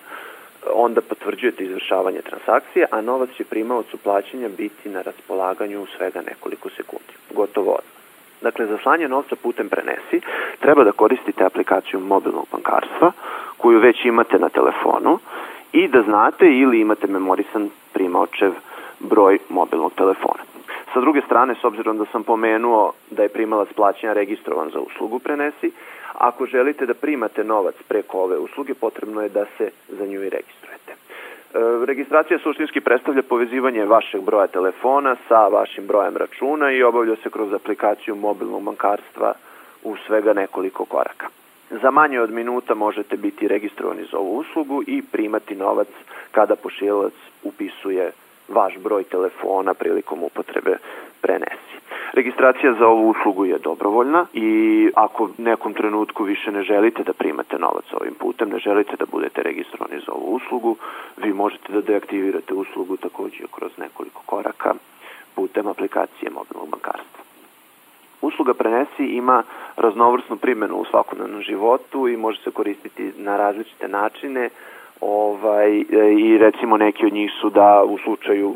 [0.74, 6.70] onda potvrđujete izvršavanje transakcije, a novac će primaocu plaćanja biti na raspolaganju u svega nekoliko
[6.70, 7.12] sekundi.
[7.34, 7.96] Gotovo odmah.
[8.42, 10.20] Dakle, za slanje novca putem prenesi
[10.60, 13.12] treba da koristite aplikaciju mobilnog bankarstva
[13.56, 15.18] koju već imate na telefonu
[15.72, 18.52] i da znate ili imate memorisan primaočev
[19.00, 20.42] broj mobilnog telefona.
[20.94, 25.18] Sa druge strane, s obzirom da sam pomenuo da je primalac plaćanja registrovan za uslugu
[25.18, 25.72] prenesi,
[26.14, 30.30] ako želite da primate novac preko ove usluge, potrebno je da se za nju i
[30.30, 30.92] registrujete.
[30.92, 30.96] E,
[31.86, 37.52] Registracija suštinski predstavlja povezivanje vašeg broja telefona sa vašim brojem računa i obavlja se kroz
[37.52, 39.32] aplikaciju mobilnog bankarstva
[39.82, 41.26] u svega nekoliko koraka.
[41.70, 45.88] Za manje od minuta možete biti registrovani za ovu uslugu i primati novac
[46.30, 47.12] kada pošilac
[47.42, 48.12] upisuje
[48.48, 50.76] vaš broj telefona prilikom upotrebe
[51.20, 51.76] prenesi.
[52.12, 57.58] Registracija za ovu uslugu je dobrovoljna i ako nekom trenutku više ne želite da primate
[57.58, 60.76] novac ovim putem, ne želite da budete registrovani za ovu uslugu,
[61.16, 64.74] vi možete da deaktivirate uslugu takođe kroz nekoliko koraka
[65.34, 67.25] putem aplikacije mobilnog bankarstva.
[68.26, 69.42] Usluga Prenesi ima
[69.76, 74.50] raznovrsnu primjenu u svakodnevnom životu i može se koristiti na različite načine
[75.00, 75.84] ovaj,
[76.18, 78.54] i recimo neki od njih su da u slučaju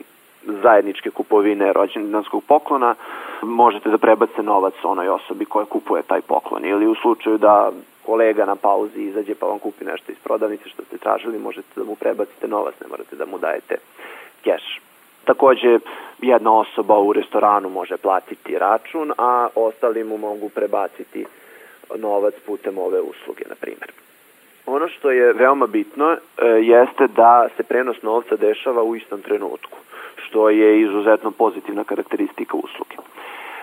[0.62, 2.94] zajedničke kupovine rođendanskog poklona
[3.42, 7.72] možete da prebacite novac onoj osobi koja kupuje taj poklon ili u slučaju da
[8.06, 11.84] kolega na pauzi izađe pa vam kupi nešto iz prodavnice što ste tražili možete da
[11.84, 13.76] mu prebacite novac, ne morate da mu dajete
[14.42, 14.80] keš.
[15.30, 15.78] Takođe,
[16.22, 21.26] jedna osoba u restoranu može platiti račun, a ostali mu mogu prebaciti
[21.96, 23.90] novac putem ove usluge, na primjer.
[24.66, 29.78] Ono što je veoma bitno e, jeste da se prenos novca dešava u istom trenutku,
[30.16, 32.96] što je izuzetno pozitivna karakteristika usluge.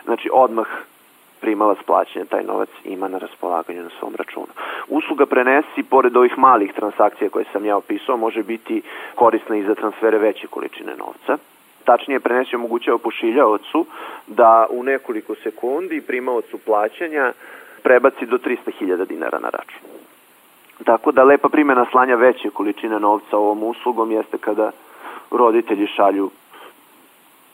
[0.05, 0.68] Znači, odmah
[1.41, 4.53] primalac plaćanja taj novac ima na raspolaganju na svom računu.
[4.88, 8.82] Usluga prenesi, pored ovih malih transakcija koje sam ja opisao, može biti
[9.15, 11.38] korisna i za transfere veće količine novca.
[11.88, 13.86] Tačnije, prenesi omogućava pošiljaocu
[14.28, 17.34] da u nekoliko sekundi primaocu plaćanja
[17.84, 19.82] prebaci do 300.000 dinara na račun.
[20.86, 24.72] Tako da lepa primjena slanja veće količine novca ovom uslugom jeste kada
[25.32, 26.30] roditelji šalju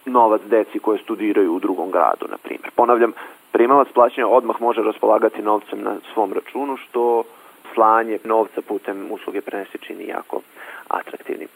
[0.05, 2.71] novac deci koje studiraju u drugom gradu, na primjer.
[2.75, 3.13] Ponavljam,
[3.51, 7.23] primalac plaćanja odmah može raspolagati novcem na svom računu, što
[7.73, 10.41] slanje novca putem usluge prenesi čini jako
[10.87, 11.47] atraktivnim.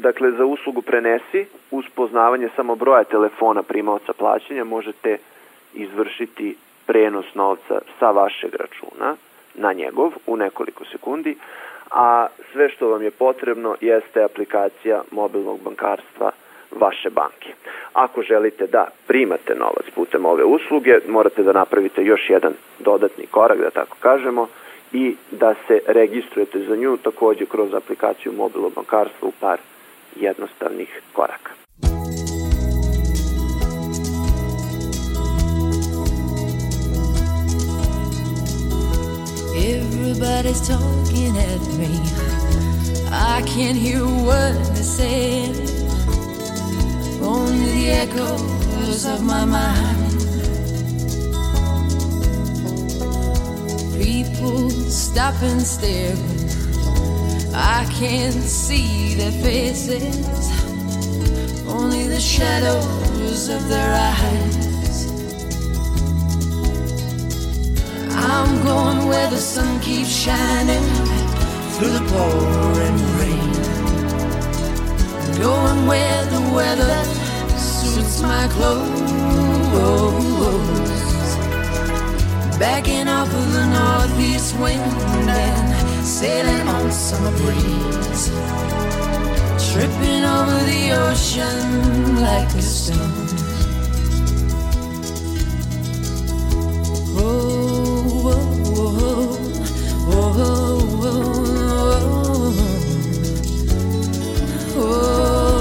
[0.00, 5.18] Dakle, za uslugu prenesi, uz poznavanje samo broja telefona primaoca plaćanja, možete
[5.74, 9.16] izvršiti prenos novca sa vašeg računa
[9.54, 11.36] na njegov u nekoliko sekundi,
[11.90, 16.30] a sve što vam je potrebno jeste aplikacija mobilnog bankarstva
[16.70, 17.52] vaše banke.
[17.92, 23.58] Ako želite da primate novac putem ove usluge, morate da napravite još jedan dodatni korak,
[23.58, 24.48] da tako kažemo,
[24.92, 29.58] i da se registrujete za nju takođe kroz aplikaciju mobilnog bankarstva u par
[30.16, 31.52] jednostavnih koraka.
[39.56, 41.92] Everybody's talking at me.
[43.10, 45.54] I can't hear word they're saying.
[47.22, 50.08] Only the echoes of my mind.
[54.38, 56.37] people stop and stare.
[57.54, 60.16] I can't see their faces,
[61.66, 65.08] only the shadows of their eyes.
[68.14, 70.84] I'm going where the sun keeps shining
[71.74, 73.52] through the pouring rain.
[75.40, 77.04] Going where the weather
[77.56, 78.98] suits my clothes.
[82.58, 84.82] Backing off of the northeast wind
[86.04, 88.30] sailing on summer breeze.
[89.72, 93.26] Tripping over the ocean like a stone.
[97.20, 98.38] Oh, oh,
[98.76, 99.36] oh,
[100.10, 101.24] oh, oh, oh,
[104.76, 105.58] oh.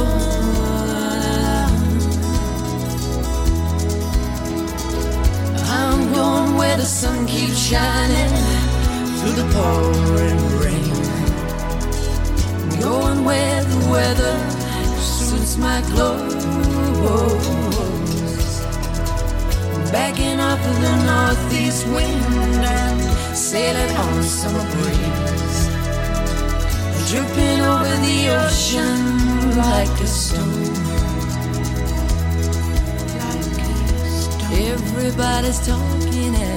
[5.69, 8.46] I'm going where the sun keeps shining
[9.27, 10.93] through the pouring rain.
[12.79, 14.37] Going where the weather
[14.99, 16.45] suits my clothes.
[19.91, 25.67] Backing up of the northeast wind and sailing on summer breeze.
[27.09, 30.75] Dripping over the ocean like a stone.
[34.49, 36.56] Everybody's talking at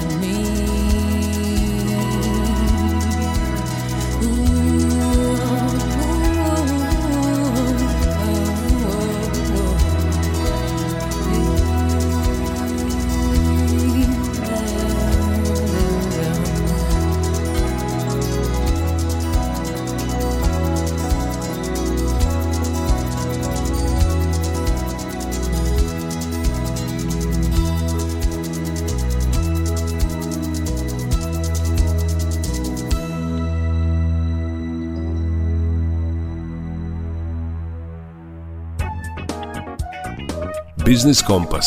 [40.86, 41.66] Biznis Kompas.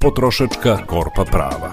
[0.00, 1.70] Potrošačka korpa prava.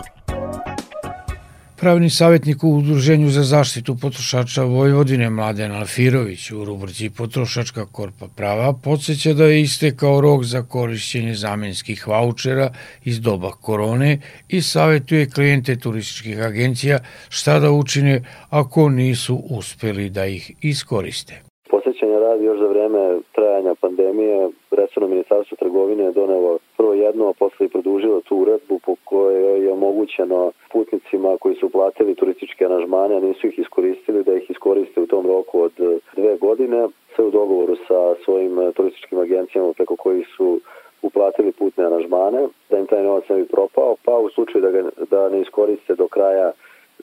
[1.82, 8.74] Pravni savjetnik u Udruženju za zaštitu potrošača Vojvodine Mladen Alfirović u rubrici Potrošačka korpa prava
[8.84, 12.70] podsjeća da je istekao rok za korišćenje zamenskih vaučera
[13.06, 14.18] iz doba korone
[14.50, 16.98] i savjetuje klijente turističkih agencija
[17.30, 21.34] šta da učine ako nisu uspeli da ih iskoriste.
[21.70, 27.34] Posjećanja radi još za vreme trajanja pandemije, resorno ministarstvo trgovine je donelo prvo jedno, a
[27.34, 33.16] posle i produžilo tu uredbu po kojoj je omogućeno putnicima koji su platili turističke aranžmane,
[33.16, 35.72] a nisu ih iskoristili, da ih iskoriste u tom roku od
[36.16, 40.60] dve godine, sve u dogovoru sa svojim turističkim agencijama preko kojih su
[41.02, 44.90] uplatili putne aranžmane, da im taj novac ne bi propao, pa u slučaju da, ga,
[45.10, 46.52] da ne iskoriste do kraja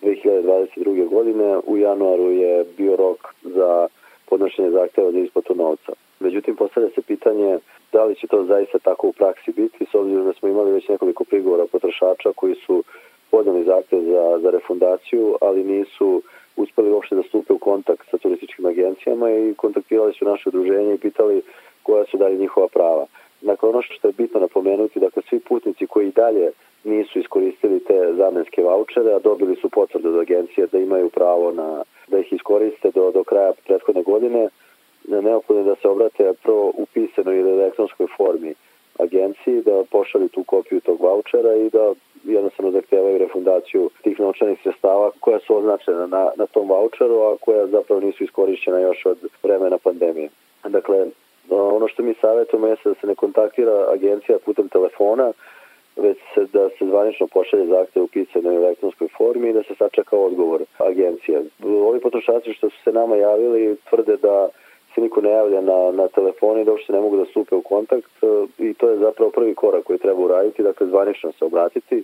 [0.02, 1.08] 2022.
[1.08, 3.88] godine, u januaru je bio rok za
[4.28, 5.92] podnošenje zahteva za isplatu novca.
[6.20, 7.58] Međutim, postavlja se pitanje
[7.96, 10.88] da li će to zaista tako u praksi biti, s obzirom da smo imali već
[10.88, 12.84] nekoliko prigovora potrošača koji su
[13.30, 16.22] podneli zahtev za, za refundaciju, ali nisu
[16.56, 20.98] uspeli uopšte da stupe u kontakt sa turističkim agencijama i kontaktirali su naše udruženje i
[21.06, 21.42] pitali
[21.82, 23.06] koja su dalje njihova prava.
[23.40, 26.50] Dakle, ono što je bitno napomenuti, dakle, svi putnici koji dalje
[26.84, 31.82] nisu iskoristili te zamenske vouchere, a dobili su potvrdu od agencije da imaju pravo na
[32.08, 34.48] da ih iskoriste do, do kraja prethodne godine,
[35.08, 38.54] neophodno je da se obrate prvo u pisanoj ili elektronskoj formi
[38.98, 41.92] agenciji, da pošalju tu kopiju tog vouchera i da
[42.24, 47.66] jednostavno zahtevaju refundaciju tih novčanih sredstava koja su označena na, na tom voucheru, a koja
[47.66, 50.28] zapravo nisu iskorišćena još od vremena pandemije.
[50.68, 51.06] Dakle,
[51.50, 55.32] ono što mi savjetujemo je da se ne kontaktira agencija putem telefona,
[55.96, 60.16] već se, da se zvanično pošalje zahtev u pisanoj elektronskoj formi i da se sačeka
[60.16, 61.42] odgovor agencije.
[61.64, 64.48] Ovi potrošači što su se nama javili tvrde da
[64.96, 68.12] se niko ne javlja na, na telefoni dok se ne mogu da stupe u kontakt
[68.58, 72.02] i to je zapravo prvi korak koji treba uraditi, dakle zvanično se obratiti,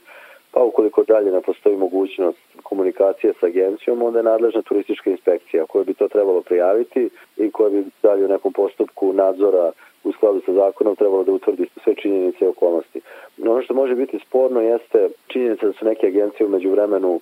[0.53, 5.85] pa ukoliko dalje ne postoji mogućnost komunikacije sa agencijom, onda je nadležna turistička inspekcija koja
[5.85, 9.73] bi to trebalo prijaviti i koja bi dalje u nekom postupku nadzora
[10.05, 13.01] u skladu sa zakonom trebalo da utvrdi sve činjenice i okolnosti.
[13.47, 17.21] Ono što može biti sporno jeste činjenica da su neke agencije umeđu vremenu uh,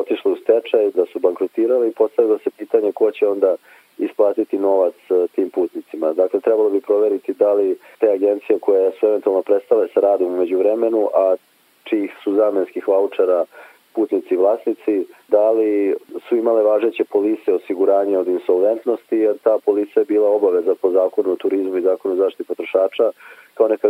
[0.00, 3.56] otišle u stečaj, da su bankrotirali i postavilo se pitanje ko će onda
[3.98, 4.94] isplatiti novac
[5.34, 6.12] tim putnicima.
[6.12, 10.58] Dakle, trebalo bi proveriti da li te agencije koje su eventualno prestale sa radom umeđu
[10.58, 11.34] vremenu, a
[11.84, 13.44] čijih su zamenskih vouchera
[13.94, 15.94] putnici vlasnici, da li
[16.28, 21.32] su imale važeće polise osiguranja od insolventnosti, jer ta polisa je bila obaveza po zakonu
[21.32, 23.12] o turizmu i zakonu o zaštiti potrošača
[23.54, 23.88] kao neka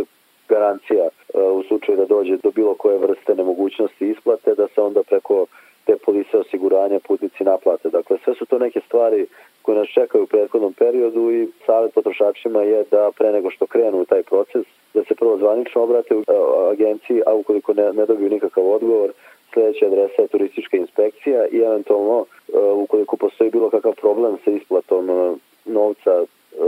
[0.49, 5.45] garancija u slučaju da dođe do bilo koje vrste nemogućnosti isplate, da se onda preko
[5.85, 7.89] te polise osiguranja oblici naplate.
[7.89, 9.25] Dakle, sve su to neke stvari
[9.61, 13.97] koje nas čekaju u prethodnom periodu i savjet potrošačima je da pre nego što krenu
[14.01, 16.23] u taj proces, da se prvo zvanično obrate u e,
[16.71, 19.11] agenciji, a ukoliko ne, ne dobiju nikakav odgovor,
[19.53, 25.09] sledeća adresa je turistička inspekcija i eventualno e, ukoliko postoji bilo kakav problem sa isplatom
[25.09, 25.35] e,
[25.65, 26.25] novca e,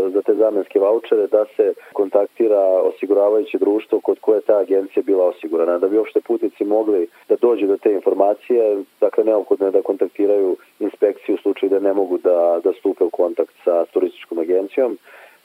[0.10, 5.26] za te zamenske vaučere da se kontaktira osiguravajuće društvo kod koje je ta agencija bila
[5.26, 5.80] osigurana.
[5.80, 10.58] Da bi uopšte putnici mogli da dođu do te informacije, dakle neophodno je da kontaktiraju
[10.80, 14.98] inspekciju u slučaju da ne mogu da, da stupe u kontakt sa turističkom agencijom.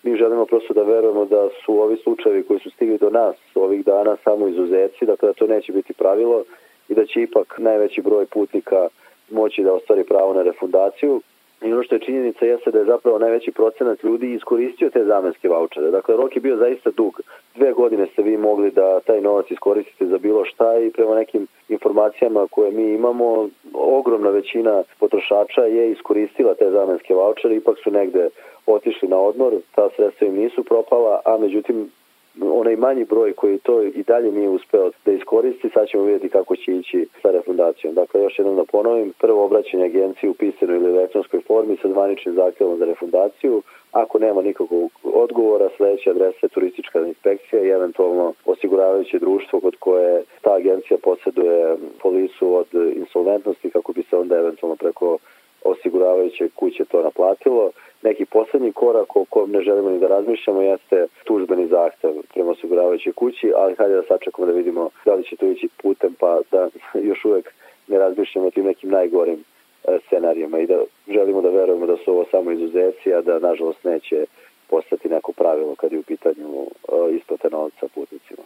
[0.03, 3.85] Mi želimo prosto da verujemo da su ovi slučajevi koji su stigli do nas ovih
[3.85, 6.45] dana samo izuzeci, dakle da to neće biti pravilo
[6.89, 8.89] i da će ipak najveći broj putnika
[9.31, 11.21] moći da ostvari pravo na refundaciju.
[11.63, 15.49] I ono što je činjenica jeste da je zapravo najveći procenat ljudi iskoristio te zamenske
[15.49, 15.91] vaučere.
[15.91, 17.21] Dakle, rok je bio zaista dug.
[17.55, 21.47] Dve godine ste vi mogli da taj novac iskoristite za bilo šta i prema nekim
[21.69, 28.29] informacijama koje mi imamo, ogromna većina potrošača je iskoristila te zamenske vaučere, ipak su negde
[28.67, 31.91] otišli na odmor, ta sredstva im nisu propala, a međutim
[32.43, 36.57] onaj manji broj koji to i dalje nije uspeo da iskoristi, sad ćemo vidjeti kako
[36.57, 37.95] će ići sa refundacijom.
[37.95, 42.35] Dakle, još jednom da ponovim, prvo obraćanje agenciji u pisanoj ili elektronskoj formi sa zvaničnim
[42.35, 43.63] zahtjevom za refundaciju,
[43.93, 50.23] ako nema nikakvog odgovora, sledeća adresa je turistička inspekcija i eventualno osiguravajuće društvo kod koje
[50.43, 52.67] ta agencija posjeduje polisu od
[52.97, 55.19] insolventnosti kako bi se onda eventualno preko
[55.65, 57.71] osiguravajuće kuće to naplatilo.
[58.03, 63.13] Neki poslednji korak o kojem ne želimo ni da razmišljamo jeste tužbeni zahtev prema osiguravajućoj
[63.13, 66.69] kući, ali hajde da sačekamo da vidimo da li će to ići putem pa da
[67.11, 67.55] još uvek
[67.89, 69.45] ne razmišljamo o tim nekim najgorim
[69.85, 70.79] e, scenarijima i da
[71.09, 74.25] želimo da verujemo da su ovo samo izuzeci, a da nažalost neće
[74.71, 78.43] postati neko pravilo kad je u pitanju e, isplate novca putnicima.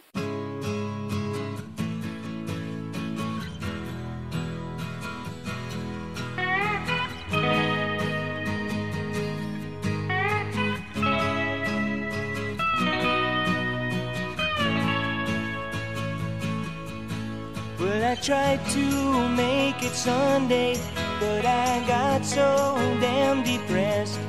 [17.93, 20.73] Well, I tried to make it Sunday,
[21.19, 24.19] but I got so damn depressed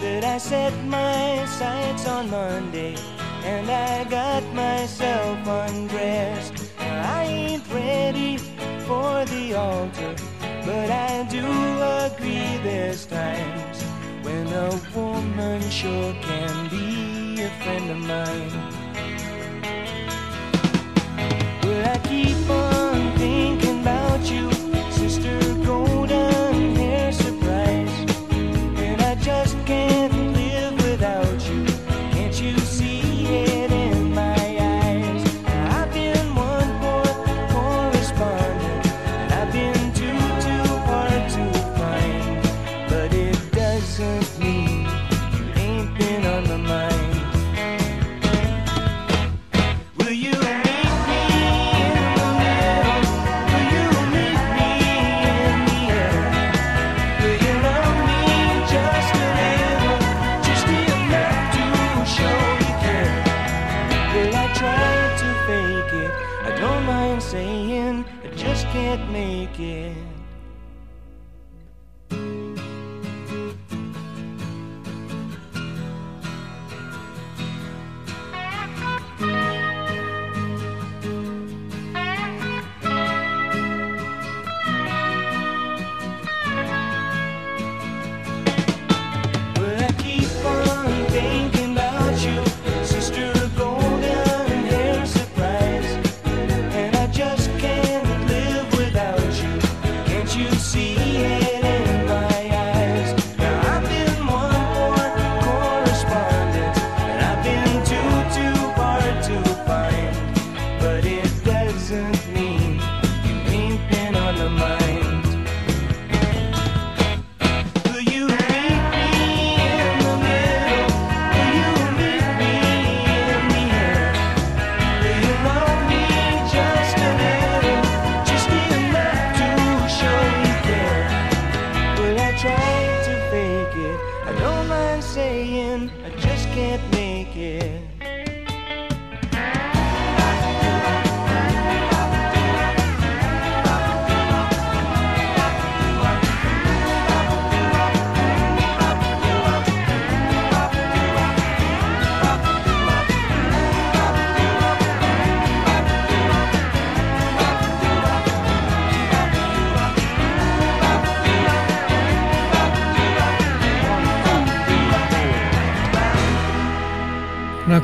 [0.00, 2.96] that I set my sights on Monday
[3.44, 6.54] and I got myself undressed.
[6.78, 8.38] I ain't ready
[8.88, 10.14] for the altar,
[10.64, 11.44] but I do
[12.08, 13.82] agree there's times
[14.22, 18.77] when a woman sure can be a friend of mine.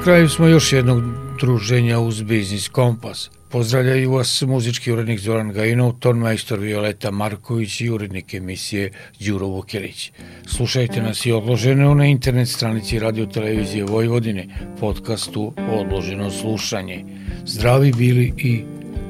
[0.05, 1.03] Kraju smo još jednog
[1.41, 3.31] druženja uz Biznis Kompas.
[3.51, 10.13] Pozdravljaju vas muzički urednik Zoran Gajinov, ton majstor Violeta Marković i urednik emisije Đuro Vukelić.
[10.47, 14.49] Slušajte nas i odloženo na internet stranici Radio Televizije Vojvodine,
[14.81, 17.05] podcastu Odloženo slušanje.
[17.47, 18.65] Zdravi bili i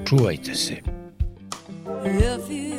[0.09, 0.75] čuvajte se.
[2.05, 2.74] If you